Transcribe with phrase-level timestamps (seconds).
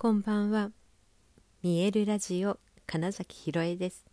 [0.00, 0.70] こんばんは。
[1.60, 4.04] 見えるラジオ金崎ひろえです。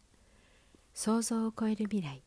[0.96, 2.24] 想像を超える未来。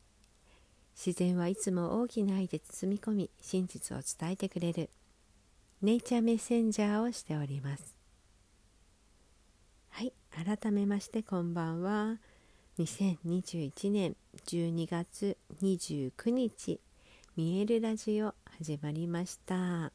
[0.94, 4.90] 自然はいつも大きな愛で包み込み、真実を伝えてくれる。
[5.82, 7.96] ネイチャーメッセンジャーをしております。
[9.88, 12.18] はい、改めましてこんばんは。
[12.78, 14.14] 2021年
[14.46, 16.78] 12月29日、
[17.34, 19.90] 見えるラジオ始まりました。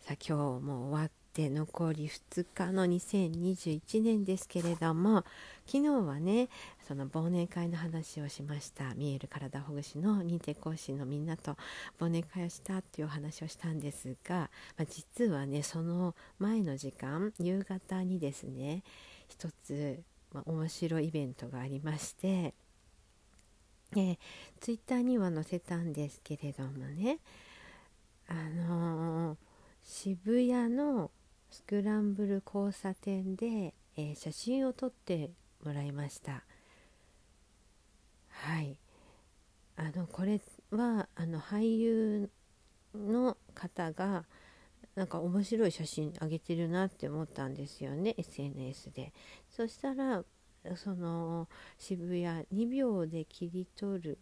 [0.00, 5.24] さあ今日も終わって残り2日の2021年ですけれども
[5.66, 6.48] 昨日はね
[6.86, 8.94] その忘年会の話をしました。
[8.94, 11.56] 見える体ほぐしの認定講師のみんなと
[12.00, 18.82] 忘年会をしたっていうお話をしたんですが、まあ、実はねその前の時間夕方にですね
[19.28, 20.02] 一つ、
[20.32, 22.54] まあ、面白いイベントがありまして
[23.96, 24.18] え
[24.60, 27.18] ツイッターには載せたんですけれどもね
[28.28, 29.36] あのー、
[29.84, 31.10] 渋谷の
[31.50, 35.30] スクランブル交差点で、えー、写真を撮って
[35.64, 36.44] もらいました。
[38.28, 38.76] はい。
[39.76, 42.30] あのこれはあの俳優
[42.94, 44.24] の方が
[44.94, 49.12] なんか面白い写真あげてるなって思ったんですよね SNS で。
[49.48, 50.22] そしたら
[50.76, 54.18] その渋谷2秒で切り取る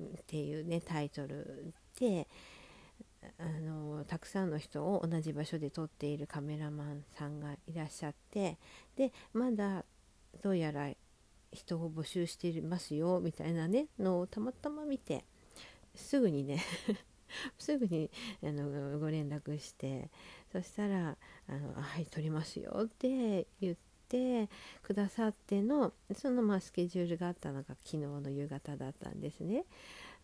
[0.00, 2.26] っていうねタイトルで
[3.38, 8.58] あのたくさんの人を同じ場所で撮っているカメラマンさんがいらっしゃって
[8.94, 9.86] でまだ
[10.42, 10.90] どうやら
[11.50, 15.24] 人を募集していますよみたいなねのをたまたま見て
[15.94, 16.62] すぐにね
[17.56, 18.10] すぐに
[18.42, 20.10] あのご連絡して
[20.52, 21.16] そしたら
[21.48, 23.76] 「あのはい撮りますよ」って言っ
[24.10, 24.50] て
[24.82, 29.64] くださってのそのまあスケジュールがあったのが昨日の夕方だったんですね。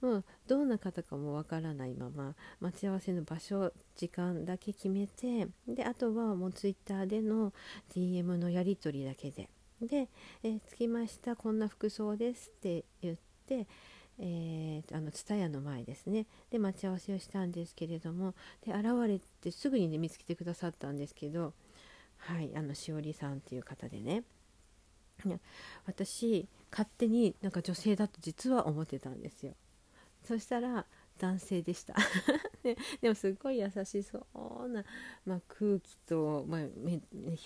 [0.00, 7.52] もうどんな方かもわからないまま待ち合わせの場所時間だけ決めてであとはもう twitter での
[7.94, 9.48] DM のやり取りだけで。
[9.80, 10.08] で、
[10.42, 13.68] え着きましたこんな服装ですって言って
[14.20, 16.26] えー、あの蔦屋の前ですね。
[16.50, 18.34] で待ち合わせをしたんですけれども
[18.66, 21.54] で現れてすぐに、ね、見つけてくださったんですけど
[22.16, 24.24] はいあのしおりさんっていう方でね。
[25.86, 29.54] 私勝手になんか女性だと実は思ってたんですよ。
[30.28, 30.84] そしたら
[31.18, 31.94] 男性でした。
[32.62, 34.84] ででもすっごい優しそうな、
[35.24, 36.60] まあ、空気と、まあ、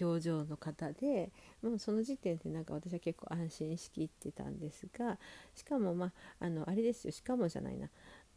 [0.01, 1.31] 表情の方で
[1.63, 5.17] もうその時点でなんか私は結構安心しきってたんですが
[5.55, 7.13] しかも、まあ、あのあれですよ。
[7.13, 7.89] しかもじゃないな。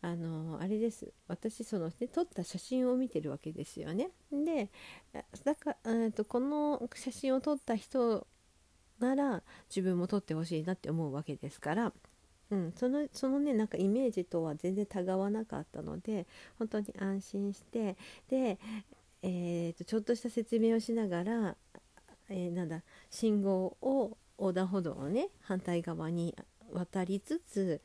[0.02, 1.12] あのあれです。
[1.28, 4.12] 私その、ね、撮った写真を見てるわけですよね。
[4.32, 4.70] で
[5.44, 8.28] だから、えー、とこの写真を撮った人
[9.00, 11.94] なら自分も撮ってほしいなって思うわけですから。
[12.52, 16.28] うん、そのそのねなんかイメージとは全然たがわなかったので
[16.60, 17.98] 本当に安心して
[18.30, 18.60] で、
[19.24, 21.56] えーと、ちょっとした説明をしながら、
[22.30, 26.36] えー、なんだ信号を横断歩道をね反対側に
[26.72, 27.82] 渡りつつ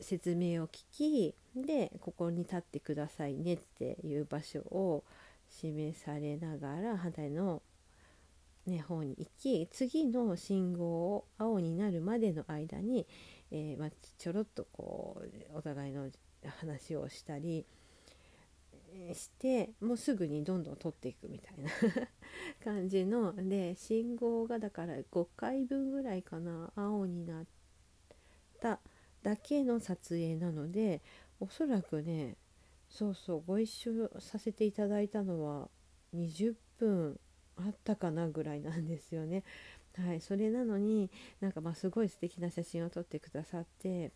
[0.00, 5.04] 説明を聞きでここに立ってくださいねっていう場所を
[5.50, 7.62] 示されながら反対の、
[8.66, 13.06] ね、方に行き次の信号を青になるまでの間に
[13.50, 16.10] えー、まあ、ちょろっとこうお互いの
[16.60, 17.66] 話をしたり
[19.12, 21.70] してもうすぐにどんどん取っていくみたいな
[22.64, 27.46] 感じので信号がだから5回分ぐらいかな青になっ
[28.60, 28.80] た
[29.22, 31.02] だけの撮影なので
[31.40, 32.36] おそらくね
[32.88, 35.68] そうそうご一緒させていただいたのは
[36.14, 37.20] 20分
[37.56, 39.42] あったかなぐらいなんですよね。
[40.06, 41.10] はい、それなのに
[41.40, 44.12] なんかまあすごい素敵な写真を撮ってくださって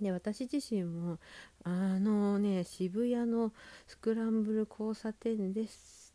[0.00, 1.18] で私自身も
[1.64, 3.52] あのね渋谷の
[3.86, 6.14] スクランブル交差点です。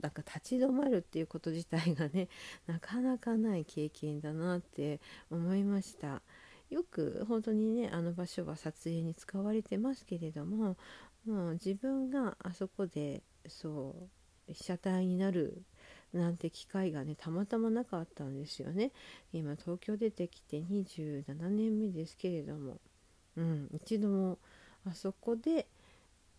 [0.00, 2.28] なんか立ち止まるっていうこと自体がね
[2.66, 6.22] なかなかない経験だなって思いました。
[6.68, 10.76] よく本当にねあの場所は撮影に使われてますけれども
[11.24, 14.08] もう自分があそこでそ
[14.48, 15.62] う被写体になる
[16.14, 18.92] なんて機会がねたまたまなかったんですよね。
[19.32, 22.78] 今東京出てきて27年目ですけれども、
[23.36, 24.38] うん、一度も
[24.86, 25.66] あそこで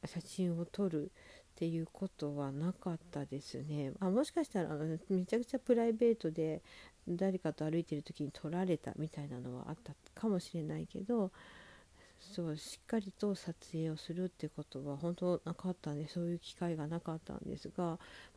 [0.05, 3.91] 写真を撮るっていうことはなかったですね。
[3.99, 4.69] あもしかしたら
[5.09, 6.61] めちゃくちゃプライベートで
[7.07, 11.31] 誰かと歩いてる時に撮られたみたいなのはあったかもしれないけど
[12.33, 17.83] そうしっかりと撮影をするってことは本当なかったんでそういう機会がなかったんですが、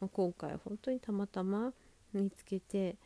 [0.00, 1.72] まあ、今回本当にたまたま
[2.12, 2.96] 見つけて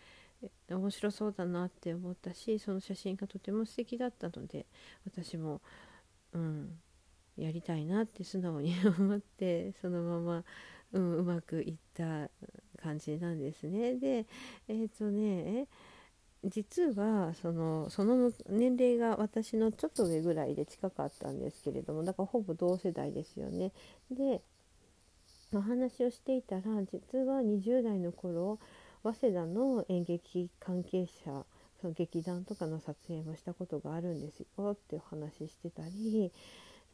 [0.68, 4.66] 面白そうだなって思ったしその写真がとても素敵だったので
[5.04, 5.60] 私も、
[6.32, 6.70] うん、
[7.36, 10.44] やりたいなって素直に思ってそのまま、
[10.92, 12.28] うん、うまくいった
[12.82, 13.94] 感じなんですね。
[13.94, 14.26] で
[14.68, 15.68] えっ、ー、とね
[16.44, 23.72] 実はそのその年齢が私のちょっと上ぐらいで近かったんですけれどもだからほぼ同世代ですよね。
[24.10, 24.42] で
[25.54, 28.58] お話をしていたら実は20代の頃
[29.02, 31.44] 早稲田の演劇関係者
[31.80, 36.32] その劇団とかの撮影もしたことがあるんですよってお話ししてたり、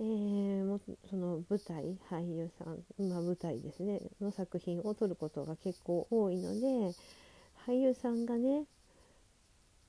[0.00, 6.94] えー、もその舞台俳優さん、ま、舞台ですねの作品を撮ることが結構多いので
[7.66, 8.64] 俳優さんがね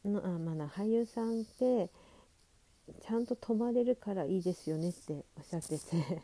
[0.05, 1.89] のあまあ俳優さんって
[3.01, 6.21] ちゃんと泊まれるからいいですよねっておっしゃってて。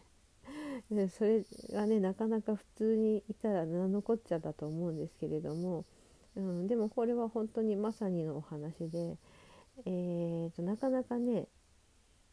[1.09, 5.85] それがねなかなか普通にいたら何のこっちゃだと思うんですけれども、
[6.35, 9.17] うん、でもこれは本当にまさにのお話で、
[9.85, 11.47] えーと、なかなかね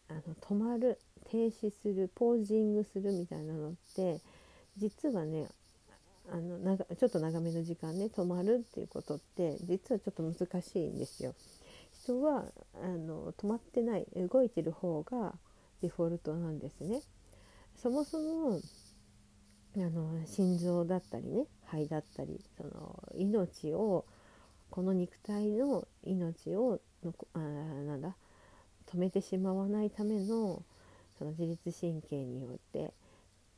[0.09, 0.99] あの止まる
[1.31, 4.21] 停止するポージングするみたいなのって
[4.77, 5.49] 実はね
[6.31, 11.35] あの長ちょっと長めの時間ね止まるっていうことって実はちょっと難しいんですよ。
[12.05, 12.45] 人は
[12.83, 15.35] あの止まってない動いてる方が
[15.83, 17.03] デフォルトなんですね。
[17.77, 18.61] そもそも
[19.77, 24.05] あの心臓だったりね肺だったりその命を
[24.71, 28.15] この肉体の命をのあなんだ
[28.87, 30.63] 止めてしまわないための
[31.19, 32.93] その自律神経によって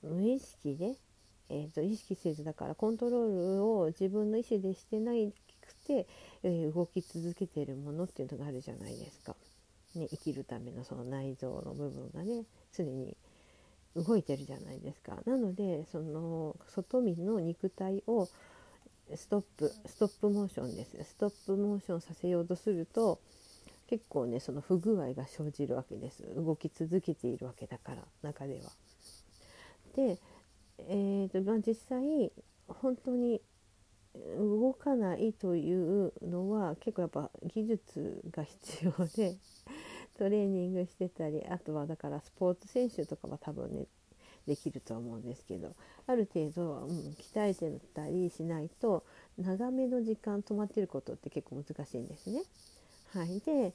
[0.02, 0.94] 無意識で、
[1.50, 6.06] えーと、意識せずだからコントロールを自分の意思でしてないくて、
[6.42, 9.34] えー、動き続けてるものっていうのがあるじゃないですか。
[9.94, 12.44] ね、生きるためのその内臓の部分がね
[12.76, 13.16] 常に
[13.94, 15.18] 動いてるじゃないですか。
[15.24, 18.28] なのでその外見の肉体を
[19.14, 23.20] ストップストップモーションですストップモーションさせようとすると
[23.88, 28.72] 結構ねその不具合が生じるわけです動き続けているわけだから中では。
[29.94, 30.18] で、
[30.78, 32.32] えーとまあ、実際
[32.68, 33.40] 本当に
[34.38, 39.36] 動かないというのは結構やっぱ技術が必要で
[40.16, 43.86] トレーニングしてたりあとはだからスポーツ選手とかは多分ね
[44.46, 45.74] できると思うんですけど
[46.06, 49.04] ある程度、うん、鍛えてたりしないと
[49.38, 52.42] 長めの時間止まってることって結構難しいんですね。
[53.12, 53.72] はい、で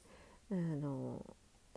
[0.51, 1.25] あの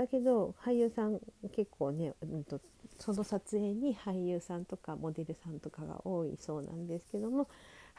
[0.03, 1.21] だけど俳優さん
[1.55, 2.61] 結構ね、うんと、
[2.99, 7.47] その撮影に俳優さんとかモデルさんとかが多いそうなんですけども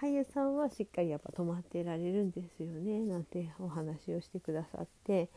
[0.02, 5.30] 俳優さんはしっかりやっぱ止まってられるんですよねなんてお話をしてくださって。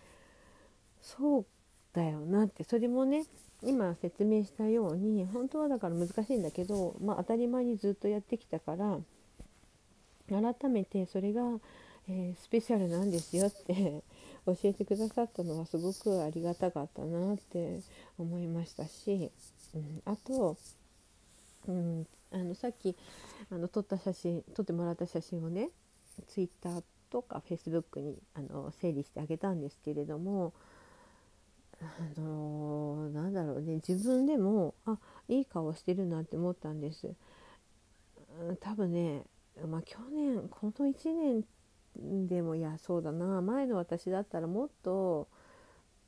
[1.00, 1.46] そう
[1.92, 2.64] だよなって。
[2.64, 3.24] それもね
[3.62, 8.98] 今説明したように本当はだから難しいんだけど、まあ、当たり前にずっとやってきたから
[10.28, 11.42] 改めてそれが、
[12.08, 14.02] えー、スペシャルなんですよって
[14.46, 17.80] 教えてくださったのはすごくありがたかったなって
[18.18, 19.30] 思いましたし、
[19.74, 20.56] うん、あと、
[21.66, 22.96] うん、あのさっき
[23.50, 25.70] あの撮った写真撮ってもらった写真をね
[26.28, 30.52] ツイッターとかフェイスブックにあの整理してあげたんですけれども
[31.80, 34.96] あのー、なんだろうね自分でもあ
[35.28, 37.14] いい顔してるなって思ったんです。
[38.60, 39.22] 多分ね、
[39.66, 41.44] まあ、去年この1年
[41.98, 43.40] でもいやそうだな。
[43.40, 45.28] 前の私だったらもっと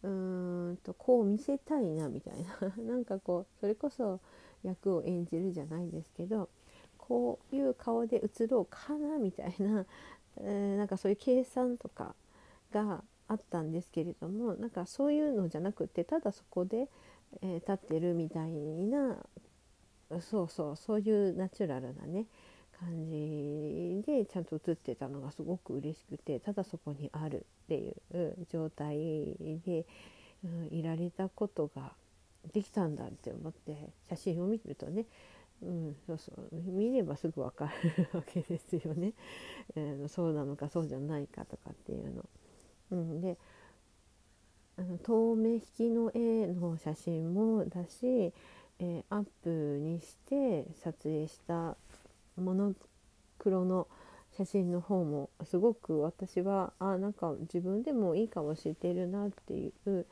[0.02, 2.75] うーんとこう見せたいなみたいな。
[2.85, 4.20] なんかこうそれこそ
[4.62, 6.49] 役を演じるじゃないですけど
[6.96, 9.87] こういう顔で映ろうかなみたいな、
[10.38, 12.14] えー、なんかそういう計算とか
[12.71, 16.88] があったんですけれどもなんかそういうのじゃなくてただそこで、
[17.40, 18.52] えー、立ってるみたい
[18.87, 19.25] な。
[20.23, 22.25] そうそうそういうナチュラルなね
[22.80, 28.97] 感じでちゃんと映ってたのがすごく嬉しくてただそこにあるっていう状態
[29.66, 29.87] で、
[30.44, 31.92] うん、いられたことが
[32.52, 35.06] できたんだって思って写真を見るとね、
[35.62, 37.66] うん、そうそう見ればすぐ分か
[37.97, 39.12] るわけですよね、
[39.75, 42.25] えー、そうなのかそうじゃないかとかっていうの。
[42.90, 43.37] うん、で
[44.78, 48.32] あの遠目引きの絵の写真もだし、
[48.78, 51.76] えー、アップにして撮影した
[52.38, 52.75] モノ
[53.38, 53.87] クロの
[54.37, 60.07] 写真の方もすごく私はあなんか自分でもいい顔してるなっていう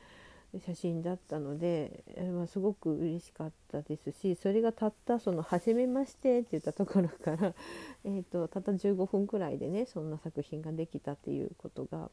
[0.65, 2.03] 写真だったので、
[2.33, 7.53] まあ、すごく嬉しかったですしそれがたったその「はじめまして」って言ったところから
[8.05, 12.09] えとたった15分くらいでねそんな作品ができたっていうことが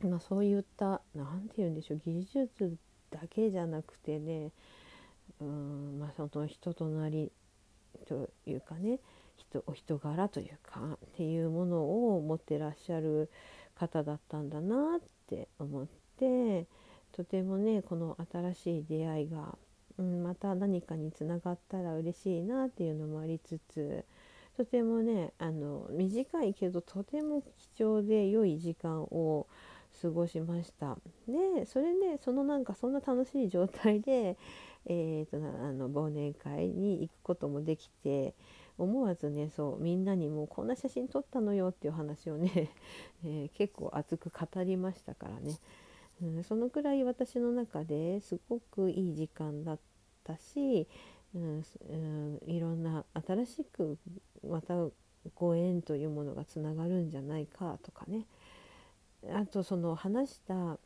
[0.00, 2.76] まあ、そういった何て言うんでしょう技術
[3.10, 4.52] だけじゃなくてね
[5.40, 7.32] うん、まあ、その人となり
[8.06, 8.98] というかね
[9.36, 13.30] 人お人柄というかっていうものを持ってらっしゃる
[13.74, 15.86] 方だったんだなって思っ
[16.18, 16.66] て
[17.12, 19.56] とてもねこの新しい出会いが、
[19.98, 24.04] うん、また何かにつながったら嬉しいなっていうのもありつつ
[24.56, 27.42] とてもねあの短いけどとても
[27.76, 29.46] 貴重で良い時間を
[30.02, 30.96] 過ごしました。
[31.26, 34.36] でそれでそのなんかそんな楽しい状態で、
[34.88, 38.34] えーと、あの忘年会に行くこともできて
[38.78, 42.70] 思わずねそうみんなにもこんな写真撮ったのよっていう話をね、
[43.24, 45.58] えー、結構熱く語りましたからね、
[46.22, 49.78] うん、そのくらい私の中ですごくいい時間だっ
[50.24, 50.88] たし、
[51.34, 53.98] うん、うん、いろんな新しく
[54.42, 54.74] また
[55.34, 58.26] ご縁というものがつながるんじゃないかとかね。
[59.32, 60.78] あとその話した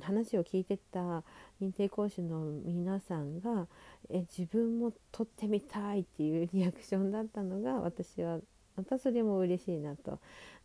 [0.00, 1.22] 話を聞いてた
[1.60, 3.66] 認定講師の皆さんが
[4.10, 8.38] え自分も撮ってみたいっていうリアクションだったのが私は
[8.76, 10.18] またそれも嬉しいなと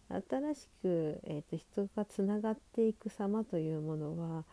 [0.09, 4.45] 新しく、えーと、人がつながっていく様というものは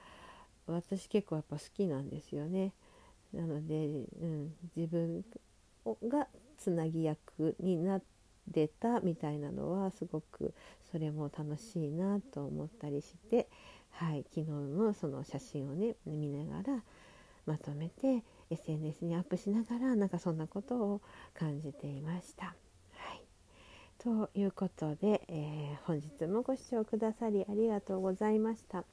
[0.67, 2.73] 私結構やっぱ好きなんですよね。
[3.33, 3.87] なので、
[4.21, 5.25] うん、自分
[6.09, 8.01] がつなぎ役にな
[8.53, 10.55] れたみたいなのはすごく
[10.91, 13.49] それも楽しいなと思ったりして、
[13.97, 16.83] はい、昨日のその写真をね見ながら
[17.47, 21.01] まとめて SNS にアップしながらなんかそんなことを
[21.33, 22.47] 感じていました。
[22.47, 22.53] は
[23.15, 23.23] い、
[23.99, 28.85] ということで、えー、本日もご視聴くださりありがとうございました。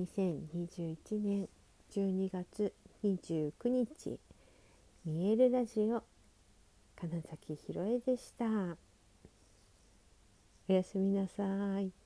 [0.00, 1.48] 2021年
[1.92, 2.72] 12月
[3.04, 4.18] 29日
[5.04, 6.02] 見えるラジオ
[6.96, 8.46] 金崎ひろえでした。
[10.68, 12.01] おやすみなさい。